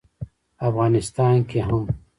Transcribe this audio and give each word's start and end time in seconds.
افغانستان 0.67 1.35
کې 1.49 1.59
هم 1.67 1.83